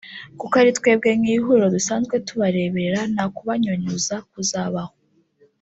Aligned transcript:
kuko 0.39 0.53
ari 0.61 0.71
twebwe 0.77 1.09
nk’ihuriro 1.19 1.67
dusanzwe 1.75 2.15
tubareberera 2.27 3.01
nta 3.13 3.25
kubanyunyuza 3.35 4.15
kuzabaho 4.31 4.93